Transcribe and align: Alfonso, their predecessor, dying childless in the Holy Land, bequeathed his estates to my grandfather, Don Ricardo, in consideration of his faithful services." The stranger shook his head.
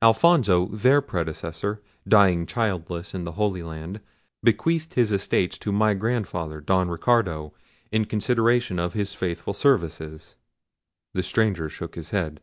Alfonso, 0.00 0.68
their 0.68 1.02
predecessor, 1.02 1.82
dying 2.08 2.46
childless 2.46 3.12
in 3.12 3.24
the 3.24 3.32
Holy 3.32 3.62
Land, 3.62 4.00
bequeathed 4.42 4.94
his 4.94 5.12
estates 5.12 5.58
to 5.58 5.70
my 5.70 5.92
grandfather, 5.92 6.62
Don 6.62 6.88
Ricardo, 6.88 7.52
in 7.92 8.06
consideration 8.06 8.78
of 8.78 8.94
his 8.94 9.12
faithful 9.12 9.52
services." 9.52 10.34
The 11.12 11.22
stranger 11.22 11.68
shook 11.68 11.94
his 11.94 12.08
head. 12.08 12.40